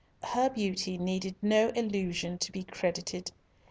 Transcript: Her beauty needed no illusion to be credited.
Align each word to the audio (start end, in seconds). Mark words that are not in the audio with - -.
Her 0.23 0.49
beauty 0.49 0.97
needed 0.97 1.35
no 1.43 1.69
illusion 1.69 2.39
to 2.39 2.51
be 2.51 2.63
credited. 2.63 3.31